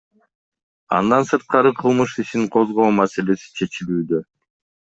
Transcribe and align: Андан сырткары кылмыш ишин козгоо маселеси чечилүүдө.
Андан 0.99 1.27
сырткары 1.31 1.73
кылмыш 1.81 2.17
ишин 2.25 2.49
козгоо 2.57 2.89
маселеси 2.99 3.55
чечилүүдө. 3.61 4.27